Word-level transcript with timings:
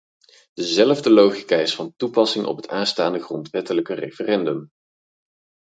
Dezelfde 0.53 1.09
logica 1.09 1.55
is 1.61 1.75
van 1.75 1.95
toepassing 1.95 2.45
op 2.45 2.55
het 2.57 2.67
aanstaande 2.67 3.19
grondwettelijke 3.19 3.93
referendum. 3.93 4.69